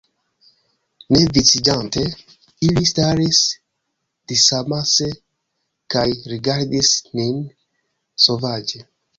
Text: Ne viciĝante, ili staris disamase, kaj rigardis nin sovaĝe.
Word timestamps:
Ne 1.15 1.19
viciĝante, 1.37 2.03
ili 2.69 2.83
staris 2.91 3.41
disamase, 4.33 5.11
kaj 5.97 6.07
rigardis 6.33 6.93
nin 7.21 7.41
sovaĝe. 8.27 8.87